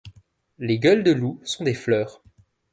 [0.57, 2.23] Les gueules de loup sont, des fleurs.